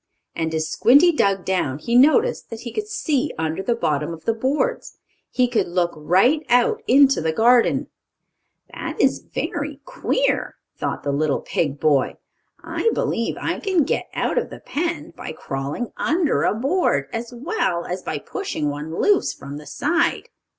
And, 0.35 0.51
as 0.55 0.67
Squinty 0.67 1.11
dug 1.11 1.45
down, 1.45 1.77
he 1.77 1.93
noticed 1.95 2.49
that 2.49 2.61
he 2.61 2.71
could 2.73 2.87
see 2.87 3.31
under 3.37 3.61
the 3.61 3.75
bottom 3.75 4.13
of 4.15 4.25
the 4.25 4.33
boards. 4.33 4.97
He 5.29 5.47
could 5.47 5.67
look 5.67 5.91
right 5.95 6.43
out 6.49 6.81
into 6.87 7.21
the 7.21 7.31
garden. 7.31 7.85
"That 8.73 8.99
is 8.99 9.19
very 9.19 9.79
queer," 9.85 10.55
thought 10.75 11.03
the 11.03 11.11
little 11.11 11.41
pig 11.41 11.79
boy. 11.79 12.15
"I 12.63 12.89
believe 12.95 13.35
I 13.39 13.59
can 13.59 13.83
get 13.83 14.09
out 14.15 14.39
of 14.39 14.49
the 14.49 14.61
pen 14.61 15.13
by 15.15 15.33
crawling 15.33 15.91
under 15.97 16.45
a 16.45 16.55
board, 16.55 17.07
as 17.13 17.31
well 17.31 17.85
as 17.85 18.01
by 18.01 18.17
pushing 18.17 18.69
one 18.71 18.99
loose 18.99 19.31
from 19.33 19.57
the 19.57 19.67
side. 19.67 20.29